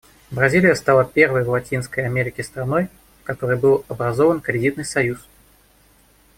[0.31, 2.87] Бразилия стала первой в Латинской Америке страной,
[3.21, 5.27] в которой был образован кредитный союз.